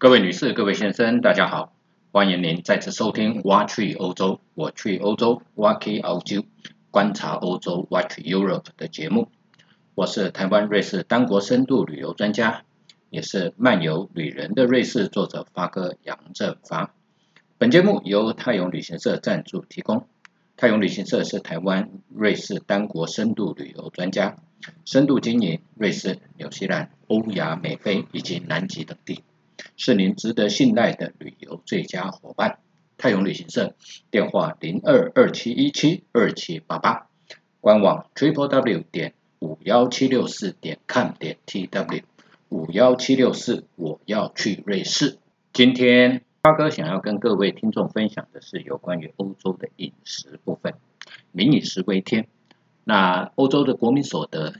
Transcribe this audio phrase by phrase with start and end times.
[0.00, 1.72] 各位女士、各位先生，大家好，
[2.12, 6.44] 欢迎您再次收听《我去欧洲》，我去欧洲，我去欧洲，
[6.92, 9.28] 观察欧洲，Watch Europe 的节目。
[9.96, 12.62] 我是台湾瑞士单国深度旅游专家，
[13.10, 16.94] 也是漫游旅人的瑞士作者发哥杨振发。
[17.58, 20.06] 本节目由泰永旅行社赞助提供。
[20.56, 24.36] 泰永旅行社是台湾瑞士单国深度旅游专家，
[24.84, 29.24] 深度经营瑞士、纽西兰、欧亚美非以及南极等地。
[29.76, 32.58] 是您值得信赖的旅游最佳伙伴，
[32.96, 33.74] 泰永旅行社
[34.10, 37.06] 电话零二二七一七二七八八，
[37.60, 42.02] 官网 triple w 点五幺七六四点 com 点 t w
[42.48, 45.18] 五幺七六四，我要去瑞士。
[45.52, 50.74] 今天八哥想要跟各位听众分享的是有关于欧洲的饮食部分，
[51.32, 52.26] 民以食为天。
[52.84, 54.54] 那欧洲的国民所得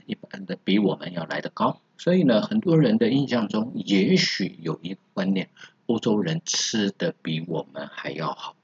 [0.45, 1.81] 的比我们要来得高。
[1.97, 5.49] 所以呢，很多人的印象中，也许有一个观念，
[5.87, 8.55] 欧洲人吃的比我们还要好。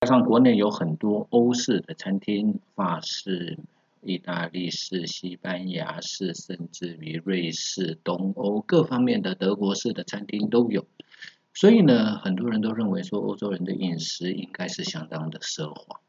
[0.00, 3.58] 加上国内有很多欧式的餐厅，法式、
[4.02, 10.84] 意大利式、西班牙式，甚至于瑞士、东欧各方面的德国式的餐厅都有。
[11.54, 16.00] 所以呢，很多人都认为说，欧洲人的饮食应该是相当的奢华。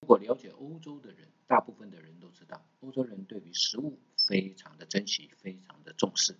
[0.00, 3.98] 如果了解欧洲的人，大部分的人都知道，欧洲人对于食物。
[4.26, 6.36] 非常的珍惜，非常的重视，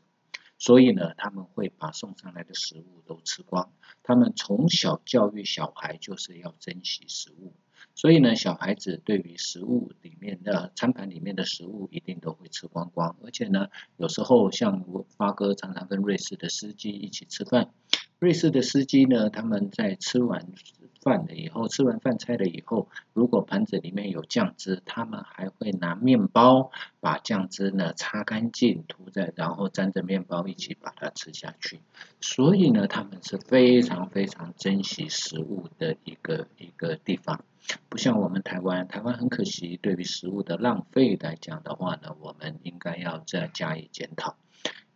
[0.59, 3.73] 所以呢，他们会把送上来的食物都吃光。
[4.03, 7.55] 他们从小教育小孩就是要珍惜食物，
[7.95, 13.17] 所以呢，小孩子对于食物里面的餐盘里面的食物一定都会吃光光。
[13.23, 14.84] 而且呢，有时候像
[15.17, 17.73] 发哥常常跟瑞士的司机一起吃饭，
[18.19, 20.47] 瑞士的司机呢，他们在吃完。
[21.06, 31.80] 饭了以后，吃完饭菜了以后，如果盘子里面有酱汁，他们还会拿面包把酱汁呢擦干净，涂在，然后沾着面包一起把它吃下去。
[32.20, 37.44] 所以呢，他们是非常非常珍惜食物的一个一个地方，
[37.88, 44.34] 不像我们台湾，台湾很可惜，对于食物的浪费来讲的话呢，我们应该要再加以检讨。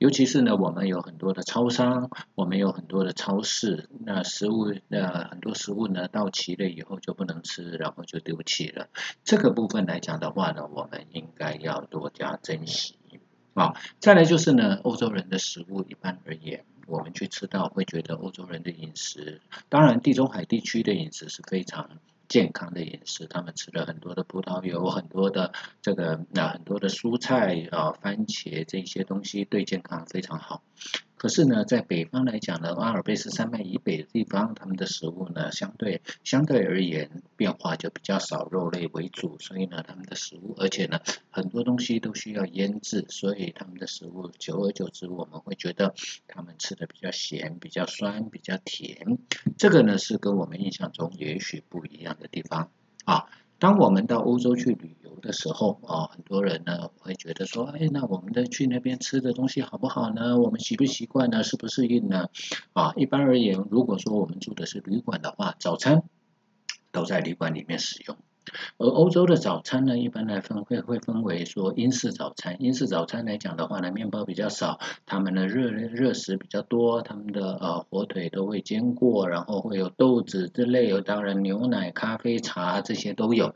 [0.01, 8.89] 尤其是呢，我们有很多的超商，我们有很多的超市，那食物呃很多食物呢到期了以后就不能吃，然后就丢弃了。
[9.25, 12.95] 这个部分来讲的话呢，我们应该要多加珍惜
[13.53, 13.75] 啊。
[13.99, 21.91] 再来就是呢，欧洲人的食物一般而言，我们去吃到会觉得欧洲人的饮食，当然地中海地区的饮食是非常。
[22.31, 25.53] 健康的饮食，他们吃了很多的葡萄，有很多的
[25.83, 30.63] 这个那很多的蔬菜啊，番茄这些东西对健康非常好。
[31.21, 40.99] 可是呢，在北方来讲呢，阿尔卑斯山脉以北的地方，他们的食物呢，相对相对而言变化就比较少，肉类为主，所以呢，他们的食物，而且呢，
[41.29, 45.95] 很多东西都需要腌制，所以他们的食物久而久之，我们会觉得
[46.27, 49.19] 他们吃的比较咸、比较酸、比较甜。
[49.59, 52.71] 这个呢，是跟我们印象中也许不一样的地方
[53.05, 53.27] 啊。
[53.61, 60.39] 当我们到欧洲去旅游的时候啊，很多人呢会觉得说，哎，那我们的去那边吃的东西好不好呢？
[60.39, 61.43] 我们习不习惯呢？
[61.43, 62.31] 适不适应呢？
[62.73, 66.05] 啊，一般而言，如果说我们住的是旅馆的话，早餐
[66.91, 68.17] 都在旅馆里面使用。
[68.79, 72.57] 而欧洲的早餐呢，一般来分会会分为说英式早餐。
[72.61, 83.55] 英式早餐来讲的话呢，面包比较少，他们的热热食比较多，他们的呃火腿都会煎过，然后会有豆子之类，有当然牛奶、咖啡、茶这些都有。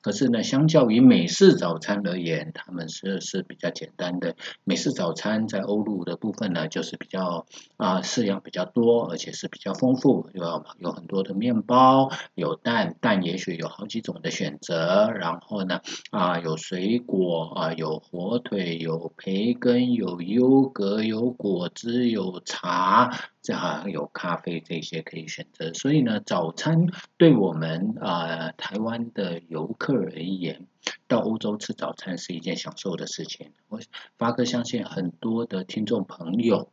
[0.00, 4.36] 可是呢，相较于美式早餐而言，他们是是比较简单的。
[4.64, 7.46] 美式早餐在欧陆的部分呢，就是比较
[7.76, 14.30] 啊式样比较多，而且是比较丰富，有有很多的面包，有蛋，蛋也许有好几种的。
[14.36, 15.80] 选择，然后呢，
[16.10, 23.10] 啊，有水果啊，有火腿，有培根，有优格，有果汁，有茶，
[23.40, 25.72] 这还有咖啡，这些可以选择。
[25.72, 26.86] 所以呢，早餐
[27.16, 30.66] 对我们啊台湾的游客而言，
[31.08, 33.52] 到欧洲吃早餐是一件享受的事情。
[33.68, 33.80] 我
[34.18, 36.70] 发哥相信很多的听众朋友。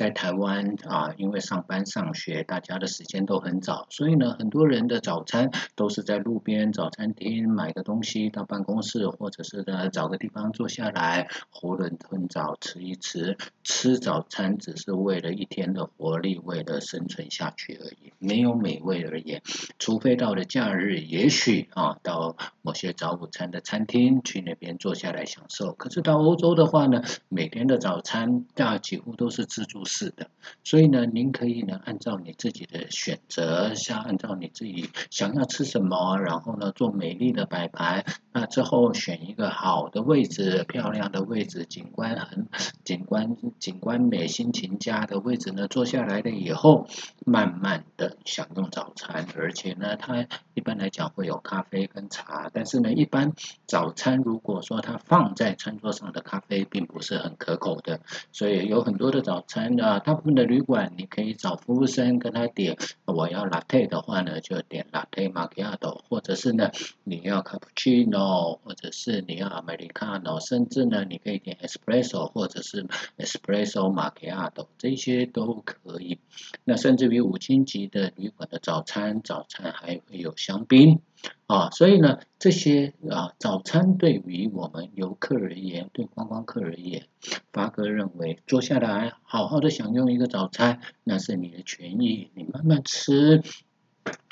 [0.00, 13.36] 在台湾啊，因为上班上学，大家的时间都很早，所以呢，很多人的早餐都是在路边早餐厅买个东西到办公室，或者是呢找个地方坐下来，囫囵吞枣吃一吃。
[13.62, 19.42] 吃早餐只是为了一天的活力，为了生存下去而已，没有美味而言。
[19.78, 25.72] 除非到了假日，也许啊到某些早午餐的餐厅去那边坐下来享受。
[25.74, 29.84] 可是到欧洲的话呢，每天的早餐大几乎都是自助。
[29.90, 30.28] 式的。
[30.64, 38.04] 所以呢，您可以呢按照你自己的选择，像按照你自己想要吃什么，然后呢做美丽的摆盘。
[38.32, 42.46] 那之后选一个好的位置，漂亮的位置，景观很
[42.84, 46.86] 景观景观美，心情佳的位置呢，坐下来了以后，
[47.26, 49.26] 慢慢的享用早餐。
[49.36, 53.32] 而且呢，它一般来讲会有咖啡跟茶，但是呢，一般
[53.66, 58.00] 早餐如果说它放在餐桌上的咖啡并不是很可口的，
[58.30, 66.70] 所以有很多的早餐啊，大部分的旅馆你可以找服务生跟他点，我要 latte 的话呢，就点 latte macchiato，或者是呢
[67.04, 72.86] 你要 cappuccino，或者是你要 americano，甚至呢你可以点 espresso 或者是
[73.18, 76.18] espresso macchiato，这些都可以。
[76.64, 81.00] 那甚至于五星级的旅馆的早餐，早餐还会有香槟。
[81.46, 87.06] 啊，所以呢，这些啊早餐对于我们游客而言，对观光客而言，
[87.52, 93.42] 发哥认为坐下来好好的享用一个早餐，那是你的权益，你慢慢吃，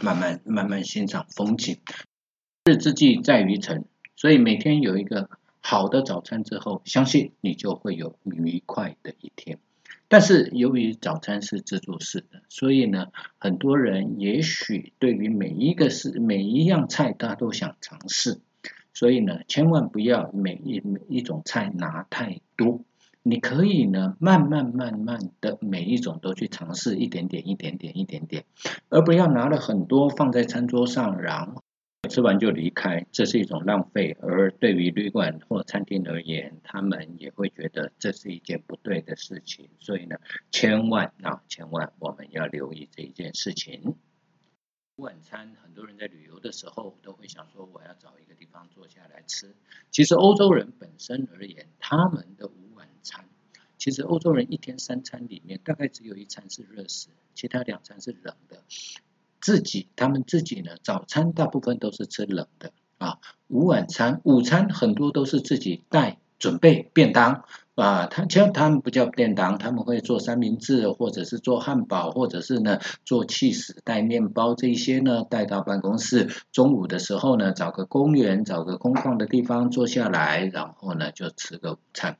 [0.00, 1.78] 慢慢慢慢欣赏风景。
[2.64, 5.28] 日之计在于晨，所以每天有一个
[5.60, 9.58] 好的早餐之后，相信你就会有愉快的一天。
[10.10, 18.40] 但是由于早餐是自助式的，所以呢，很多人也许对于每一个是每一样菜，他都想尝试，
[18.94, 22.80] 所以呢，千万不要每一每一种菜拿太多，
[23.22, 28.44] 你可以呢，慢慢慢慢的每一种都去尝试一点点一点点一点点，
[28.88, 31.62] 而不要拿了很多放在餐桌上，然后。
[32.08, 34.16] 吃完就离开，这是一种浪费。
[34.20, 39.68] 而对于旅馆或餐厅而言，他们也会觉得这是一件不对的事情。
[39.80, 40.16] 所以呢，
[40.50, 43.96] 千万啊，千万我们要留意这一件事情。
[44.96, 49.54] 晚餐，很多人在旅游的时候都会想说，我要找一个地方坐下来吃。
[49.90, 53.28] 其实欧洲人本身而言，他们的午晚餐，
[53.76, 58.62] 其实欧洲人一天三餐里面大概只有一餐是热食，其他两餐是冷的。
[59.40, 60.72] 自己，他们自己呢？
[60.82, 63.18] 早餐大部分都是吃冷的啊，
[63.48, 67.44] 午晚餐、午餐很多都是自己带准备便当
[67.74, 68.06] 啊。
[68.06, 76.28] 他其实他们不叫便当，他们会做三明治，或者是做汉堡，或者是呢做气死带面包这一些呢带到办公室。
[76.52, 82.16] 中午的时候呢，找个公园，找个空旷的地方坐下来，然后呢就吃个午餐。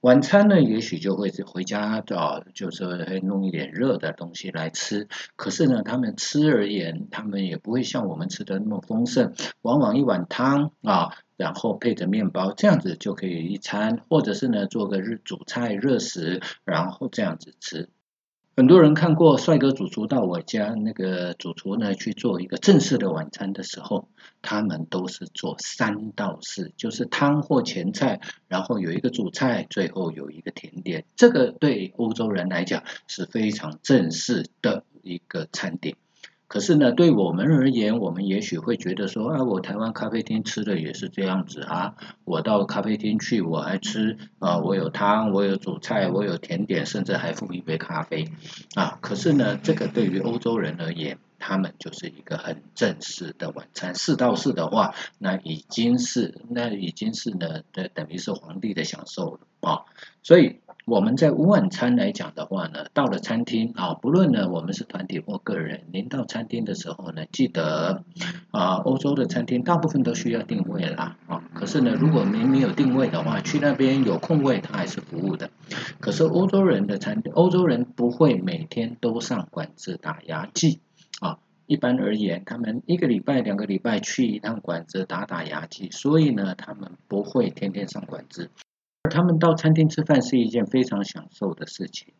[0.00, 5.08] 晚餐呢，也许就会回家啊，就是会弄一点热的东西来吃。
[5.36, 17.90] 可是呢，他们吃而言，他们也不会像我们吃的那么丰盛，往往一碗汤啊，然后配着面包，这样子就可以一餐，或者是呢做个日主菜热食，然后这样子吃。
[18.56, 24.08] 很多人看过帅哥主厨到我家，那个主厨呢去做一个正式的晚餐的时候，
[24.42, 31.04] 他们都是做三道四，就是汤或前菜，然后有一个主菜，最后有一个甜点。
[31.16, 35.96] 这个对欧洲人来讲是非常正式的一个餐点。
[36.50, 41.94] 可是呢，对我们而言，我们也许会觉得说，啊，我台湾咖啡厅吃的也是这样子啊。
[42.24, 48.32] 我到咖啡厅去，我还吃啊，我有汤，我有主菜，我有甜点，甚至还付一杯咖啡
[48.74, 48.98] 啊。
[49.00, 53.94] 可是呢，这个对于欧洲人而言，他们就是一个很正式的晚餐。
[53.94, 59.84] 四到四的话，那已经是那已经是呢，等等于是皇帝的享受了啊。
[60.24, 60.58] 所以。
[60.86, 68.02] 我们在晚餐来讲的话呢，到了餐厅啊，不论呢我们是团体或个人，您到餐厅的时候呢，记得
[68.50, 71.44] 啊，欧洲的餐厅大部分都需要定位啦啊。
[71.54, 75.50] 可是呢，如果您没有定位的话，去那边有空位，他还是服务的。
[76.00, 80.80] 可是欧洲人的餐，欧洲人不会每天都上馆子打牙祭
[81.20, 81.38] 啊。
[81.66, 88.50] 一般而言，他们一个礼拜、两个礼拜去一趟馆子打打牙祭，所以呢，他们不会天天上馆子。
[89.10, 92.14] 他们到餐厅吃饭是一件非常享受的事情，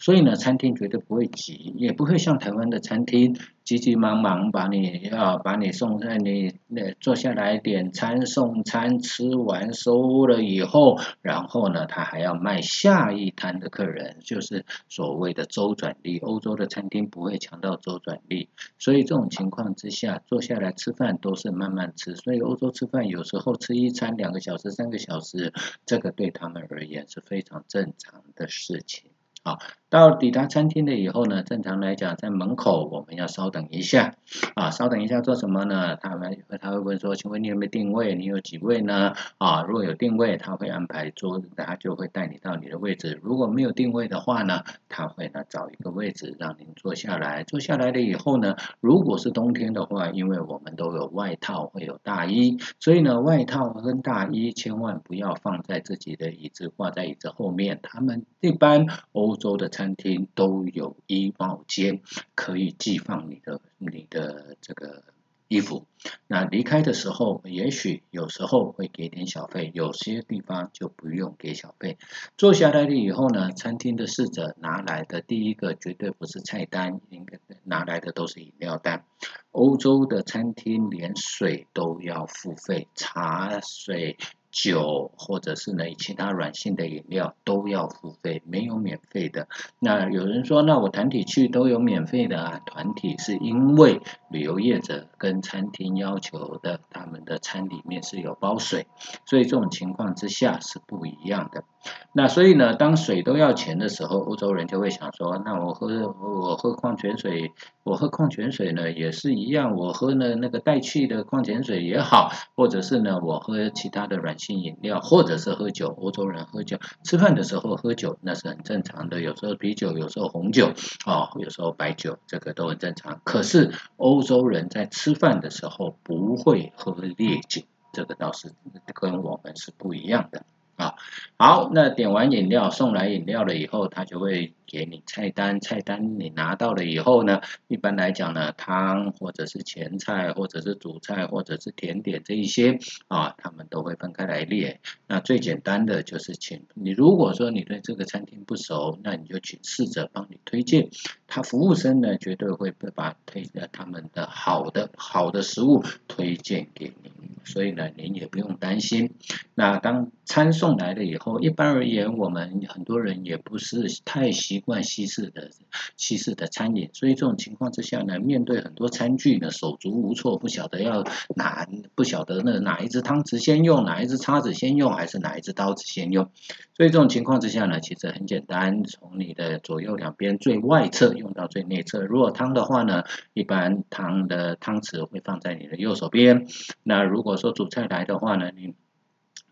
[0.00, 3.36] 所以呢，餐厅绝对不会挤，也不会像台湾的餐厅。
[3.62, 16.18] 急急忙忙把你要把你送在你那坐下来点餐送餐吃完收了以后，然后呢他还要卖下一摊的客人，就是所谓的周转率。
[16.18, 22.16] 欧洲的餐厅不会强调周转率，所以这种情况之下坐下来吃饭都是慢慢吃。
[22.16, 25.52] 所以欧洲吃饭有时候吃一餐两个小时三个小时，
[25.86, 29.10] 这个对他们而言是非常正常的事情。
[29.44, 29.58] 好，
[29.90, 34.14] 到抵达餐厅了以后呢，正常来讲，在门口我们要稍等一下，
[34.54, 35.96] 啊，稍等一下做什么呢？
[35.96, 38.14] 他们他会问说，请问你有没有定位？
[38.14, 39.14] 你有几位呢？
[39.38, 43.18] 啊，如果有定位，他会安排桌子，他就会带你到你的位置。
[43.20, 47.42] 如果没有定位的话呢，他会呢找一个位置让您坐下来。
[47.42, 57.80] 坐下来了以后呢，如果是冬天的话，因为我们都有外套，会有大衣，所以呢，外套跟大衣千万不要放在自己的椅子，挂在椅子后面。
[57.82, 62.02] 他们一般欧洲的餐餐厅都有衣帽间，
[62.34, 65.04] 可以寄放你的你的这个。
[65.52, 65.84] 衣服，
[66.28, 71.98] 那离开的时候，也许有时候会给点小费，有些地方就不用给小费。
[72.36, 79.04] 坐下来了以后呢，餐厅的侍者拿来的第一个绝对不是菜单，应该拿来的都是饮料单。
[79.50, 84.16] 欧洲的餐厅连水都要付费，茶水。
[84.50, 89.48] 酒或者是呢其他软性的饮料都要付费，没有免费的。
[89.78, 92.60] 那有人说，那我团体去都有免费的啊？
[92.66, 98.86] 团体是因为旅游业者跟餐厅要求的，他们的餐里面是有包水，
[99.24, 101.64] 所以这种情况之下是不一样的。
[102.12, 105.86] 那所以呢，当水都要钱的时候，欧洲人就会想说，那我喝
[106.20, 107.52] 我喝矿泉水，
[107.84, 120.72] 我喝矿泉水呢也是一样，我喝呢那个带气的矿泉水也好，或者是呢我喝其他的软性饮料，或者是喝酒，欧洲人喝酒，吃饭的时候喝酒那是很正常的，有时候啤酒，有时候红酒，
[121.06, 123.20] 哦，有时候白酒，这个都很正常。
[123.22, 128.52] 可是欧洲人在吃饭的时候不会喝烈酒，这个倒是
[128.94, 130.42] 跟我们是不一样的。
[130.76, 130.94] 啊，
[131.36, 134.54] 好，那点完饮料送来饮料了以后，他就会。
[134.70, 144.80] 给你菜单，菜单你拿到了以后呢，一般来讲呢，汤或者是前菜，或者是主菜，或者是甜点这一些啊，他们都会分开来列。
[145.08, 150.88] 那最简单的就是请你，如果说你对这个餐厅不熟，那你就请侍者帮你推荐。
[151.26, 157.12] 他服务生呢，绝对会把推呃他们的好的好的食物推荐给您，
[157.44, 159.14] 所以呢，您也不用担心。
[159.56, 164.59] 那当餐送来了以后，一般而言，我们很多人也不是太习。
[164.60, 165.50] 惯西式的
[165.96, 176.30] 西式的餐饮，所以这种情况之下呢，面对很多餐具呢手足无措，不晓得要哪不晓得那哪一只汤匙先用，哪一只叉子先用，还是哪一只刀子先用。
[176.76, 182.02] 所以这种情况之下呢，其实很简单，从你的左右两边最外侧用到最内侧。
[182.02, 186.46] 如果汤的话呢，一般汤的汤匙会放在你的右手边。
[186.82, 188.74] 那如果说主菜来的话呢，你。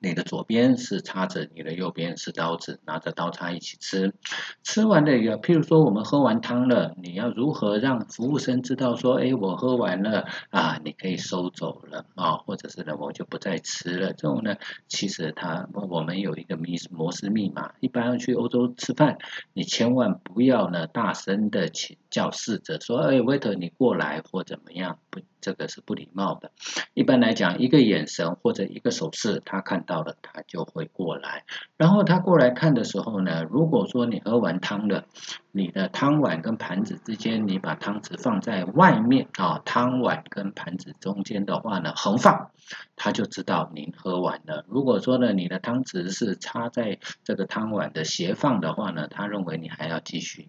[0.00, 4.14] 你的左边是叉子，你的右边是刀子，拿着刀叉一起吃。
[4.62, 14.12] 吃完了以后，譬如说我们喝完汤了，你要如何让服务生知道说，哎，我喝完了啊，你可以收走了啊，或者是呢，我就不再吃了。
[14.12, 17.72] 这种呢，其实它我们有一个密模式密码。
[17.80, 19.18] 一般去欧洲吃饭，
[19.52, 25.20] 你千万不要呢大声的请叫侍者说，哎，waiter 你过来或怎么样不。
[25.40, 26.50] 这个是不礼貌的。
[26.94, 31.44] 一般来讲，一个眼神或者一个手势，他看到了，他就会过来。
[31.76, 35.04] 然后他过来看的时候呢，如果说你喝完汤了，
[35.52, 42.50] 你的汤碗跟盘子之间，你把汤匙放在外面啊，汤碗跟盘子中间的话呢，横放，
[42.96, 44.64] 他就知道您喝完了。
[44.68, 50.48] 如果说呢，你的汤匙是插在这个汤碗的斜放的话呢，他认为你还要继续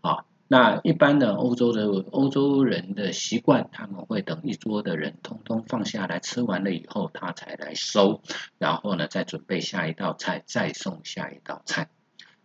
[0.00, 0.24] 啊。
[0.48, 8.22] 那一般的欧洲的欧洲人的习惯，他们会等一桌的人通通放下来吃完了以后，他才来收，
[8.58, 11.88] 然后呢再准备下一道菜，再送下一道菜。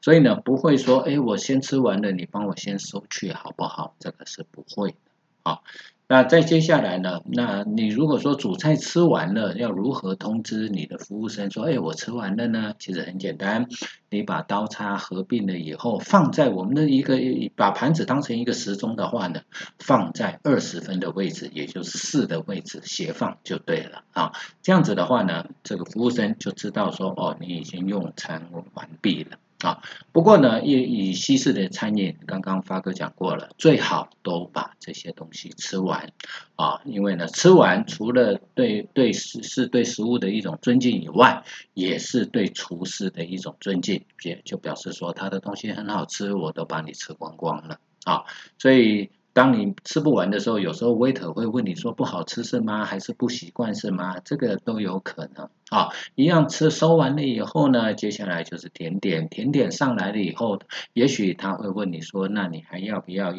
[0.01, 3.95] 所以呢不会说，哎，我先吃完了，你帮我先收去好不好？
[3.99, 4.97] 这个是不会的
[5.43, 5.59] 啊。
[6.11, 7.21] 那再接下来呢？
[7.23, 12.73] 那你如果说主菜吃完了，要如何通知你的服务生说，哎，我吃完了呢？
[12.79, 13.65] 其实很简单，
[14.09, 17.17] 你把刀叉合并了以后，放在我们的一个
[17.55, 19.39] 把盘子当成一个时钟的话呢，
[19.79, 24.33] 放在二十分的位置，也就是四的位置斜放就对了啊。
[24.61, 29.37] 这样子的话呢，这个服务生就知道说，哦，你已经用餐完毕了。
[29.61, 36.11] 啊，不过呢，以以西式的餐饮，刚刚发哥讲过了，最好都把这些东西吃完
[36.55, 48.25] 啊，因为呢，吃完除了对对食是对食物的一种尊敬以外，也是对厨师的一种尊敬，也就表示说他的东西很好吃，我都把你吃光光了啊，
[48.57, 49.11] 所以。
[49.33, 52.83] 当你吃不完的时候，有时候 waiter 会问你说不好吃是吗？
[52.83, 54.19] 还是不习惯是吗？
[54.19, 55.89] 这个都有可能啊。
[56.15, 60.59] 一样吃收完了以后呢，接下来就是甜点，甜点上来了以后，
[60.93, 63.33] 也许他会问你说，那你还要不要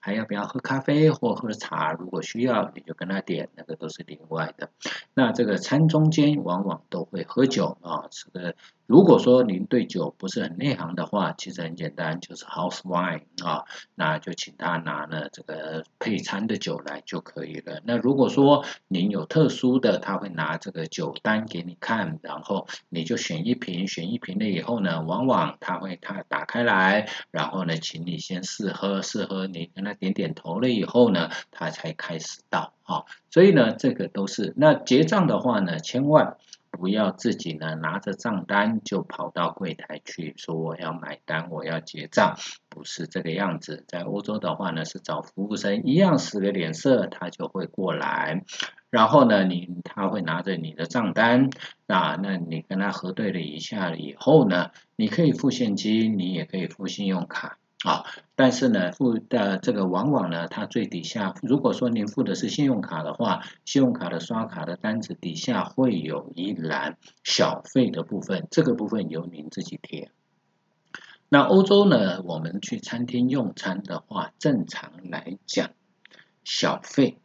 [0.00, 1.92] 还要不要喝咖啡或喝茶？
[1.92, 4.70] 如果需要，你就跟他点，那个都是另外的。
[5.14, 8.54] 那这个餐中间往往都会喝酒啊，这个。
[8.90, 17.80] 如果说您对酒不是很内行的话，其实很简单，就是 house wine 啊，那就请他拿了这个配餐的酒来就可以了。
[17.84, 33.04] 那如果说您有特殊的，他会拿这个酒单给你看，然后你就选一瓶，选一瓶了以后呢，往往他会他打开来，然后呢，请你先试喝试喝，你跟他点点头了以后呢，他才开始倒啊。
[33.30, 36.36] 所以呢，这个都是那结账的话呢，千万。
[36.70, 42.36] 不要自己呢拿着账单就跑到柜台去说我要买单，我要结账，
[42.68, 43.84] 不是这个样子。
[43.86, 48.44] 在欧洲的话呢，是找服务生一样使个脸色，他就会过来，
[48.88, 51.50] 然后呢，你他会拿着你的账单，
[51.86, 57.58] 那那你跟他核对了一下以后呢，你可以付现金，你也可以付信用卡。
[57.84, 58.04] 啊，
[58.36, 70.10] 但是呢，付的这个往往呢，它最底下，如果说您付的是信用卡的话，信用卡的刷卡的单子底下会有一栏小费的部分，这个部分由您自己贴。
[71.30, 75.70] 那欧洲呢，我们去餐厅用餐的话，正常来讲，
[76.44, 77.18] 小费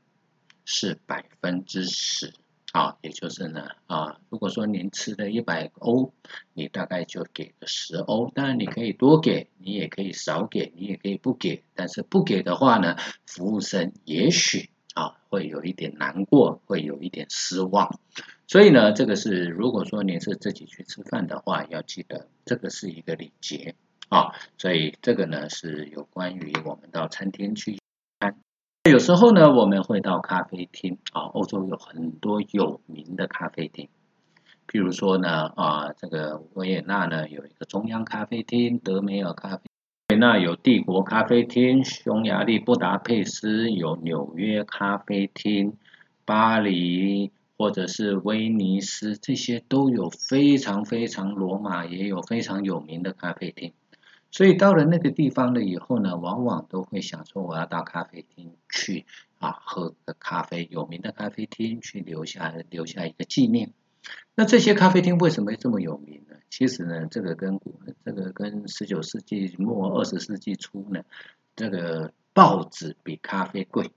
[0.63, 2.33] 是百分之十。
[2.75, 6.11] 啊，也就是呢，啊，如果说您吃了一百欧，
[6.53, 8.29] 你大概就给个十欧。
[8.35, 11.63] 当然你可以多给，你也可以少给，你也可以不给。
[11.73, 17.97] 但是不给的话呢，服务生也许啊会有一点难过，会有一点失望。
[18.45, 23.75] 所以呢，这个是如果说您是自己去吃饭的话，要记得这个是一个礼节
[24.09, 24.33] 啊。
[24.57, 27.79] 所以这个呢是有关于我们到餐厅去。
[28.91, 33.89] 有时候呢，我们会到咖啡厅啊，欧洲有很多有名的咖啡厅，
[34.67, 39.63] 譬如说呢，啊，这个维也纳呢有一个中央咖啡厅，德梅尔咖啡，
[40.09, 45.73] 维也纳有帝国咖啡厅，匈牙利布达佩斯有纽约咖啡厅，
[46.23, 53.73] 巴黎或者是威尼斯，这些都有非常非常，罗马也有非常有名的咖啡厅。
[54.35, 59.05] 所以到了那个地方了以后呢，往往都会想说我要到咖啡厅去
[59.39, 63.71] 啊，喝个咖啡，有名的咖啡厅去留下留下一个纪念。
[64.35, 66.35] 那这些咖啡厅为什么这么有名呢？
[66.49, 67.61] 其实呢，这个跟
[68.03, 71.03] 这个跟十九世纪末二十世纪初呢，
[71.55, 73.89] 这个报纸比咖啡贵。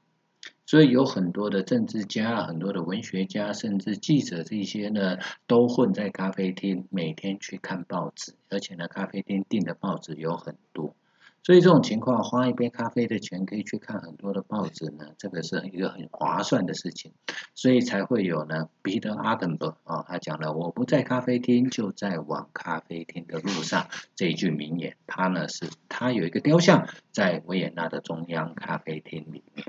[0.69, 8.35] 所以有很多的政治家、很多的文学家，甚至记者这些呢，都混在咖啡厅，每天去看报纸。
[8.51, 10.95] 而且呢，咖啡厅订的报纸有很多，
[11.43, 17.13] 所以这种情况，花一杯咖啡的钱可以去看很多的报纸呢，这个是一个很划算的事情。
[17.55, 29.65] 所以才会有呢，彼得·阿登伯啊，他讲了：“我不在咖啡厅，就在往咖啡厅的路上。”这一句名言，他呢是他有一个雕像在维也纳的中央咖啡厅里面。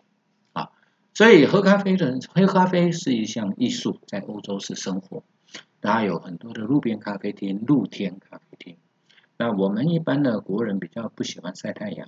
[1.20, 5.22] 所以喝咖啡的人，喝咖啡是一项艺术，在欧洲是生活。
[5.82, 8.78] 它有很多的路边咖啡厅、露天咖啡厅。
[9.38, 12.08] 那我们一般呢，国人比较不喜欢晒太阳，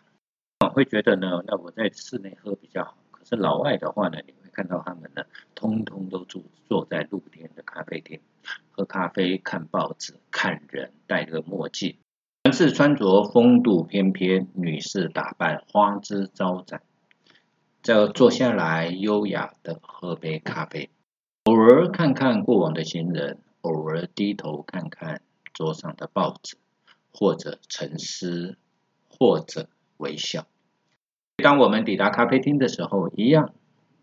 [0.74, 2.96] 会觉得呢，那我在室内喝比较好。
[3.12, 5.24] 可是老外的话呢，你会看到他们呢，
[5.56, 8.22] 通通都坐坐在露天的咖啡厅，
[8.72, 11.98] 喝咖啡、看报纸、看人，戴个墨镜，
[12.46, 16.82] 男士穿着风度翩翩，女士打扮花枝招展。
[17.82, 20.92] 就坐下来，优雅的喝杯咖啡，
[21.46, 26.58] 偶尔看看过往的行人，偶尔低头看看桌上的报纸，
[27.12, 28.56] 或者沉思，
[29.10, 29.68] 或者
[29.98, 30.46] 微笑。
[31.38, 33.52] 当我们抵达咖啡厅的时候，一样，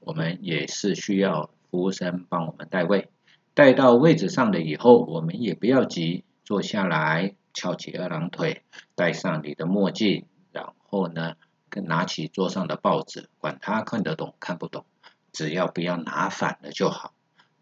[0.00, 3.08] 我们也是需要服务生帮我们带位。
[3.54, 8.62] 带到位置上了以后，我们也不要急，坐下来，翘起二郎腿，
[8.96, 11.36] 戴上你的墨镜，然后呢？
[11.84, 14.84] 拿起桌上的报纸，管他看得懂看不懂，
[15.32, 17.14] 只要不要拿反了就好。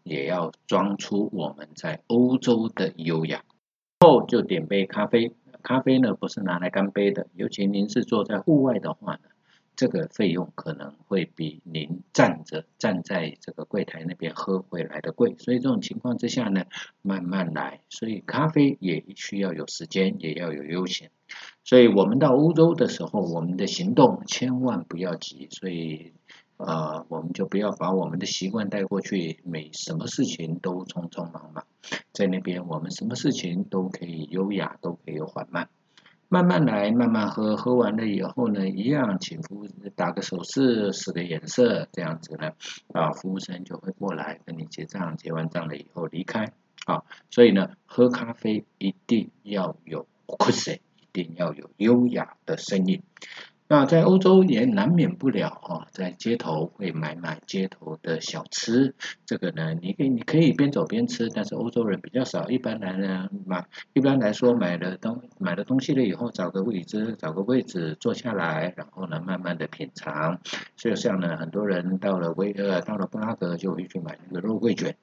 [0.03, 3.43] 也要装出我们在欧洲的优雅。
[3.99, 9.19] 后就点杯咖啡，咖啡呢不是拿来干杯的，尤其您是坐在户外的话呢，
[9.75, 15.35] 这个费用可能会比您站着站在这个柜台那边喝会来的贵。
[15.39, 16.63] 所以这种情况之下呢，
[17.01, 17.81] 慢慢来。
[17.89, 21.11] 所以咖啡也需要有时间，也要有悠闲。
[21.67, 26.13] 所以我们到欧洲的时候，我们的行动千万不要急，所以
[26.55, 31.65] 呃，我们就不要把我们的习惯带过去，每什么事情都匆匆忙忙，
[32.13, 35.67] 在那边我们什么事情都可以优雅，都可以缓慢，
[36.29, 42.53] 慢慢来，慢慢喝，喝完了以后呢，一样请服务打个手势，使个眼色，这样子呢，
[42.93, 46.53] 啊，服务生就会过来跟你结账，结完账了以后离开，
[46.85, 50.79] 啊，所以呢，喝咖啡一定要有 c u s 一
[51.21, 53.01] 一定要有优雅的声音。
[53.69, 58.95] 那在欧洲也难免不了啊，在街头会买买街头的小吃。
[59.25, 62.49] 这个呢，你可以你可以边走边吃，但是欧洲人比较少。
[62.49, 70.39] 一般来呢买，一般来说买了东买了东西了以后，找个位置找个位置坐下来，然后呢慢慢的品尝。
[70.77, 74.95] 所以像呢，很多人到了维呃到了布拉格就会去买那个肉桂卷。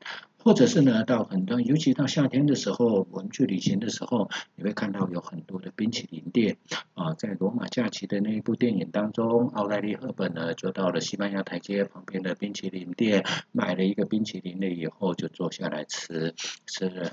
[0.44, 6.58] 或者是呢，到很多，尤其到夏天的时候，我们去旅行的时候，你会看到有很多的冰淇淋店
[6.92, 7.14] 啊。
[7.14, 16.34] 在罗马假期的那一部电影当中，奥黛丽·赫本呢就到了西班牙台阶旁边的冰淇淋店，买了一个冰淇淋了以后，就坐下来吃
[16.66, 17.12] 吃了。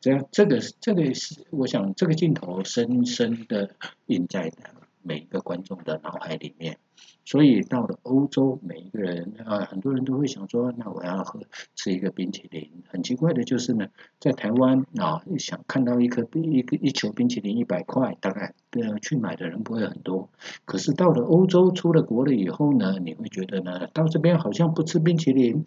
[0.00, 4.56] 这样，这个这个是，我想这个镜头深深的印在的
[5.02, 6.78] 每一个观众的脑海里面。
[7.24, 11.40] 所以到了欧洲，每一个人啊，很多人都会想说，那我要喝
[11.76, 12.70] 吃一个冰淇淋。
[12.88, 13.86] 很奇怪的就是呢，
[14.18, 20.30] 在台湾啊，想看到一颗冰一个一球冰淇淋一百块，大概呃去买的人不会很多。
[20.64, 25.64] 可是到了欧洲，出了国了以后呢，你会觉得呢，到这边好像不吃冰淇淋，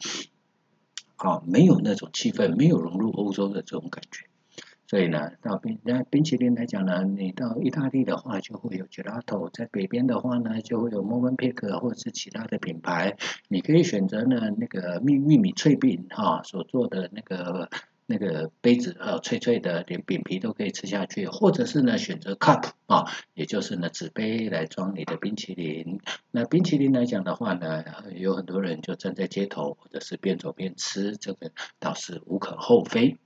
[1.15, 4.25] 啊，没有那种气氛，没有融入欧洲的这种感觉。
[4.95, 13.17] 所以呢，到冰那冰淇淋来讲呢，你到意大利的话就会有 gelato，在北边的话呢就会有 momen p i c k 或者是其他的品牌，
[13.49, 17.69] 你可以选择呢那个蜜玉米脆饼哈所做的那个
[18.05, 23.03] 那个杯子啊脆脆的，连饼皮都可以吃下去，或者是呢选择 cup 啊，
[23.33, 25.99] 也就是呢纸杯来装你的冰淇淋。
[26.31, 27.83] 那冰淇淋来讲的话呢，
[28.15, 33.17] 有很多人就站在街头或者是边走边吃，这个倒是无可厚非。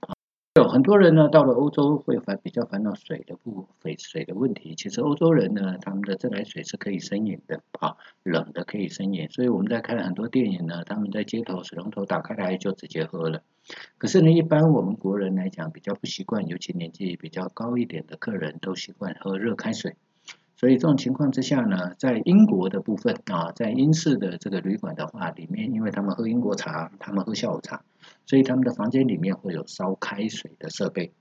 [0.54, 4.74] 有很多人呢，到了欧洲会烦比较烦恼水的不水水的问题。
[4.74, 9.28] 其实欧洲人呢，他们的自来水是可以生饮的啊，冷的可以生饮。
[9.30, 13.42] 所以我们在看很多电影呢，他们在街头水龙头打开来就直接喝了。
[13.96, 19.94] 可是呢，一般我们国人来讲比较不习惯，尤其年纪比较高一点的客人都习惯喝热开水。
[20.56, 27.82] 所以这种情况之下呢，在英国的部分啊，在英式的这个旅馆的话，里面因为他们喝英国茶，他们喝下午茶，
[28.26, 31.12] 所以他们的房间里面会有烧开水的设备。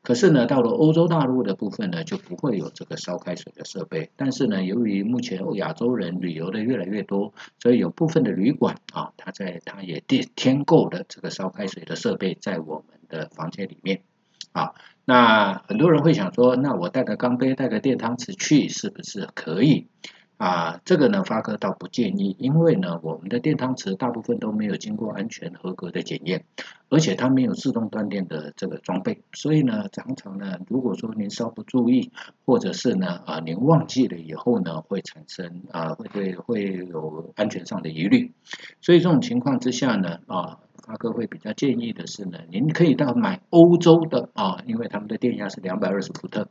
[0.00, 4.10] 可是呢，到了欧洲大陆的部分呢，就不会有这个烧开水的设备。
[4.16, 14.00] 但是呢，由于目前亚洲人旅游的越来越多，所以有部分的旅馆啊，它在它也添添购的这个烧开水的设备在我们的房间里面
[14.52, 14.72] 啊。
[15.04, 19.88] 那很多人会想说，那我带个钢杯、带个电汤匙去，是不是可以？
[20.38, 26.44] 啊，这个呢，发哥倒不建议，因为呢，我们的电汤匙大部分都没有经过安全合格的检验，
[26.88, 32.12] 而且它没有自动断电的这个装备，所以呢，常常呢，如果说您稍不注意，
[32.46, 38.32] 或者是呢，啊，您忘记了以后呢，会产生啊，会会会有安全上的疑虑，
[38.80, 40.60] 所以这种情况之下呢，啊。
[40.88, 46.48] 阿哥会比较建议的是呢，您可以到买欧洲的啊，因为他们的电压是两百二十伏特。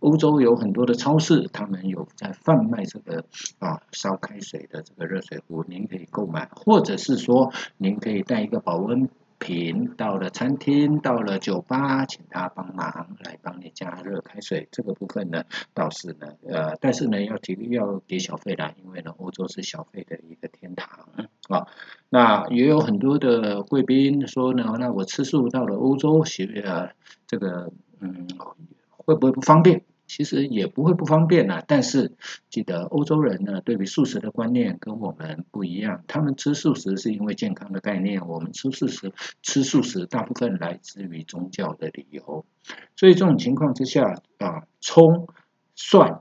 [0.00, 3.24] 欧洲有很多的超市，他们有在贩卖这个
[3.60, 9.08] 啊烧开水的这个热水壶，您可以购买，或者是说您可以带一个保温。
[9.38, 14.68] 品到了餐厅，到了酒吧，请他帮忙来帮你加热开水。
[14.70, 15.44] 这个部分呢，
[15.74, 21.08] 倒是呢，呃，但是呢，要提要给小费啦，因为呢，欧洲是小费的一个天堂
[21.48, 21.66] 啊。
[22.08, 26.24] 那也有很多的贵宾说呢，那我吃素到了欧洲，
[26.64, 26.90] 呃，
[27.26, 27.70] 这个
[28.00, 28.26] 嗯，
[28.90, 29.82] 会不会不方便？
[30.06, 32.12] 其实也不会不方便呐，但是
[32.48, 36.02] 记得欧洲人呢，对于素食的观念跟我们不一样。
[36.06, 42.44] 他们吃素食是因为健康的概念，我们吃素食吃素食大部分来自于宗教的理由。
[42.96, 44.02] 所以这种情况之下
[44.38, 45.28] 啊，葱、
[45.74, 46.20] 蒜、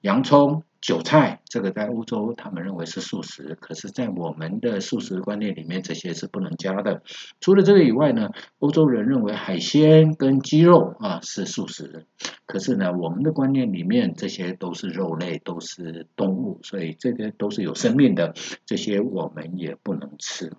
[0.00, 0.62] 洋葱。
[0.84, 7.02] 韭菜这个在欧洲他们认为是素食，可是，在我们的素食观念里面，这些是不能加的。
[7.40, 12.04] 除了这个以外呢，欧洲人认为海鲜跟鸡肉啊是素食，
[12.44, 18.34] 可是呢，我们的观念里面这些都是肉类，都是动物，所以这个都是有生命的，
[18.66, 20.52] 这些我们也不能吃。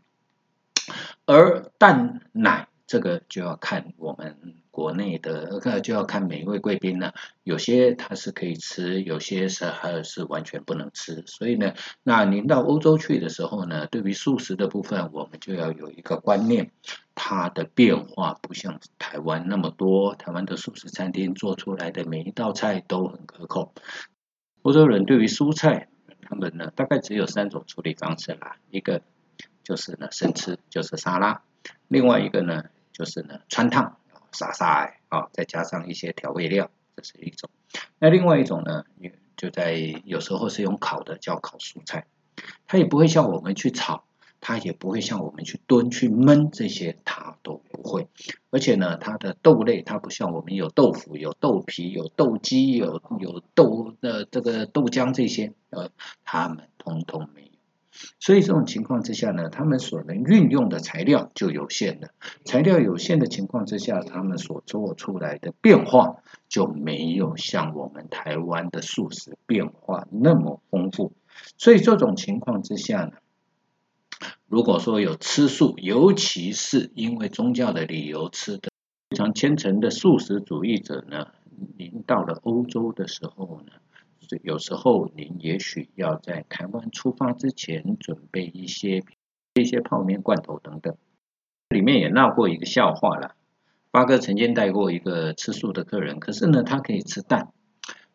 [1.27, 4.55] 而蛋奶这个就要看我们。
[4.75, 11.23] 国内的呃就要看每一位贵宾呢，有些他是可以吃，有些是还是完全不能吃。
[11.27, 16.71] 所以呢，那您到欧洲去的时候呢，对于素食的部分，我们就要有一个观念，
[17.15, 20.13] 它的变化不像台湾那么多。
[20.15, 23.73] 台湾的素食餐厅做出来的每一道菜都很可口。
[24.63, 25.87] 欧洲人对于蔬菜，
[26.21, 29.01] 他们呢大概只有三种处理方式啦，一个
[29.63, 31.43] 就是呢生吃，就是沙拉；
[31.87, 33.97] 另外一个呢就是呢穿烫。
[34.31, 37.49] 沙沙啊，再加上一些调味料，这是一种。
[37.99, 38.83] 那另外一种呢，
[39.37, 42.05] 就在有时候是用烤的，叫烤蔬菜。
[42.67, 44.03] 它也不会像我们去炒，
[44.41, 48.09] 它也不会像我们去炖、去焖这些，它都不会。
[48.49, 55.91] 而且呢，它的豆类，它不像我们有豆腐、有豆皮、有豆鸡、有有豆呃这个豆浆这些，呃，
[56.25, 57.44] 它们通通没。
[58.19, 62.09] 所以这种情况之下呢，他们所能运用的材料就有限了。
[62.43, 66.17] 材料有限的情况之下，他们所做出来的变化
[66.49, 71.13] 就没有像我们台湾的素食变化那么丰富。
[71.57, 73.11] 所以这种情况之下呢，
[74.47, 78.69] 如果说有吃素，尤其是因为宗教的理由吃的
[79.09, 81.27] 非常虔诚的素食主义者呢，
[81.77, 83.73] 您到了欧洲的时候呢，
[84.43, 89.03] 有时候您也许要在台湾出发之前准备一些
[89.53, 90.95] 一些泡面、罐头等等。
[91.69, 93.35] 里面也闹过一个笑话了。
[93.91, 97.53] 八哥曾经带过一个吃素的客人，可是呢，他可以吃蛋，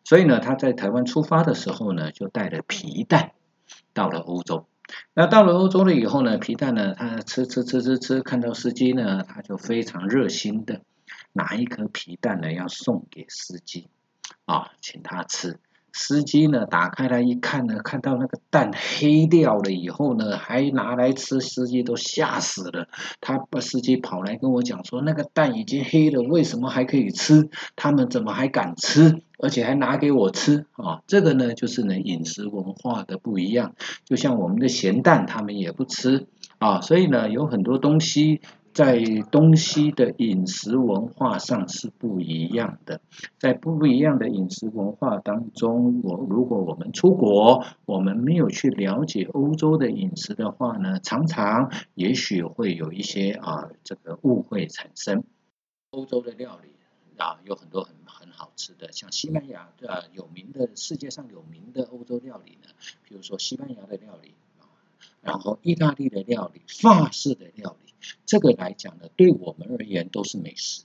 [0.03, 3.31] 所以呢，他在台湾出发的时候呢，就带了皮蛋
[3.93, 4.67] 到了欧洲。
[5.13, 10.81] 那到了欧洲了以后呢，皮蛋呢，他吃吃吃吃吃，看到司机呢，他就非常热心的
[11.33, 13.89] 拿一颗皮蛋呢，要送给司机
[14.45, 15.59] 啊，请他吃。
[15.93, 22.87] 司机呢，打开来一看呢，看到那个蛋黑掉了以后呢，还拿来吃，司机都吓死了。
[23.19, 27.49] 他把司机跑来跟我讲说，那个蛋已经黑了，为什么还可以吃？
[27.75, 29.21] 他们怎么还敢吃？
[29.37, 31.01] 而且还拿给我吃啊？
[31.07, 33.73] 这个呢，就是呢饮食文化的不一样。
[34.05, 36.27] 就像我们的咸蛋，他们也不吃
[36.59, 36.79] 啊。
[36.81, 38.41] 所以呢，有很多东西。
[38.73, 43.01] 在东西的饮食文化上是不一样的，
[43.37, 55.23] 在不一样的饮食文化当中，我如果我们出国，我们没有去了解欧洲的饮食的话呢，常常也许会有一些啊这个误会产生。
[55.89, 56.69] 欧洲的料理
[57.17, 62.69] 啊有很多很很好吃的，像西班牙的有名的世界上有名的欧洲料理呢，
[63.03, 64.63] 比如说西班牙的料理啊，
[65.21, 67.90] 然后意大利的料理、法式的料理。
[68.25, 70.83] 这个来讲呢，对我们而言都是美食。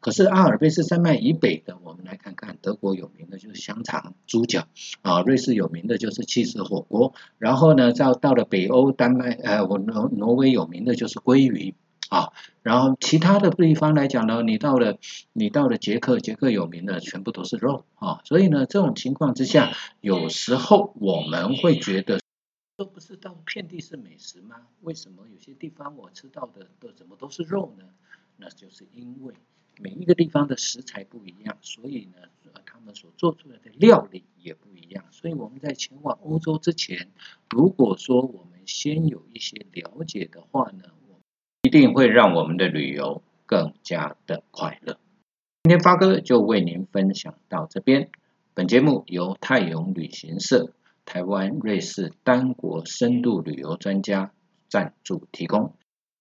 [0.00, 4.66] 可是阿尔卑斯山脉以北的，我们来看看，德国有名的就是香肠、猪脚
[5.02, 7.12] 啊；瑞士有名的就是气势火锅。
[7.38, 11.74] 然后呢，到到了北欧，丹麦呃，我挪挪威有名的就是鲑鱼
[12.08, 12.30] 啊。
[12.62, 14.96] 然后其他的地方来讲呢，你到了
[15.32, 18.20] 你到了捷克，捷克有名的全部都是肉啊。
[18.24, 22.20] 所以呢，这种情况之下，有时候我们会觉得。
[22.76, 24.66] 都不是到遍地是美食吗？
[24.80, 27.84] 为什么有些地方我吃到的都怎么都是肉呢？
[28.36, 29.32] 那就是因为
[29.78, 32.28] 每一个地方的食材不一样，所以呢，
[32.66, 35.04] 他们所做出来的料理也不一样。
[35.12, 37.10] 所以我们在前往欧洲之前，
[37.48, 41.20] 如果说我们先有一些了解的话呢，我
[41.62, 44.98] 一定会让我们的旅游更加的快乐。
[45.62, 48.10] 今天发哥就为您分享到这边。
[48.52, 50.72] 本节目由泰永旅行社。
[51.04, 54.32] 台湾、瑞士单国深度旅游专家
[54.68, 55.74] 赞助提供，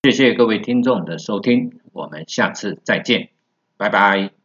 [0.03, 3.29] 谢谢各位听众的收听，我们下次再见，
[3.77, 4.42] 拜拜。